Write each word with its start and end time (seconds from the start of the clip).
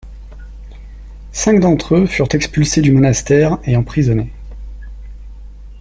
Cinq 1.31 1.59
d’entre 1.59 1.93
eux 1.93 2.07
furent 2.07 2.33
expulsés 2.33 2.81
du 2.81 2.91
monastère 2.91 3.59
et 3.65 3.75
emprisonnés. 3.77 4.31